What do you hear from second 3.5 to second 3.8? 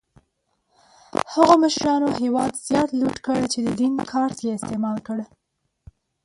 چې د